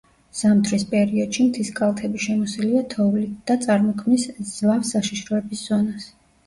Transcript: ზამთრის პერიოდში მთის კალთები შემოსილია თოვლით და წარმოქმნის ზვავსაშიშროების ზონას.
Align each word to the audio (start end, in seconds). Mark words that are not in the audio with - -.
ზამთრის 0.37 0.85
პერიოდში 0.93 1.45
მთის 1.49 1.69
კალთები 1.81 2.23
შემოსილია 2.25 2.83
თოვლით 2.95 3.39
და 3.51 3.59
წარმოქმნის 3.69 4.27
ზვავსაშიშროების 4.57 5.67
ზონას. 5.71 6.15